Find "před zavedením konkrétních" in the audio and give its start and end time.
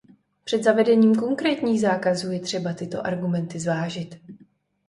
0.43-1.81